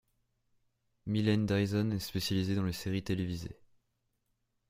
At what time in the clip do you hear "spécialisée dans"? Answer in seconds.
1.99-2.63